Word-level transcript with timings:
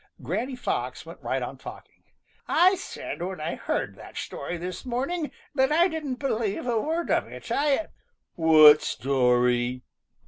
Granny 0.23 0.55
Pox 0.57 1.05
went 1.05 1.21
right 1.21 1.43
on 1.43 1.59
talking. 1.59 2.01
"I 2.47 2.73
said 2.73 3.21
when 3.21 3.39
I 3.39 3.53
heard 3.53 3.93
that 3.97 4.17
story 4.17 4.57
this 4.57 4.83
morning 4.83 5.29
that 5.53 5.71
I 5.71 5.87
didn't 5.87 6.15
believe 6.15 6.65
a 6.65 6.81
word 6.81 7.11
of 7.11 7.27
it. 7.27 7.51
I" 7.51 7.89
"What 8.33 8.81
story?" 8.81 9.83